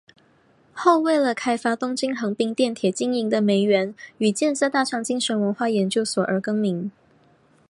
[0.73, 6.89] 后为了开发东京横滨电铁经营的梅园与建设大仓精神文化研究所而更名。